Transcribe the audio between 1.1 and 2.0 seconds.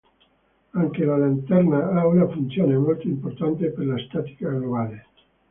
Lanterna